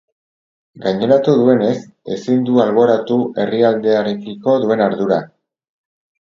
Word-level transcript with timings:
Gaineratu 0.85 1.35
duenez, 1.41 1.73
ezin 2.15 2.39
du 2.47 2.57
alboratu 2.63 3.19
herrialdearekiko 3.45 4.57
duen 4.65 4.83
ardura. 4.89 5.21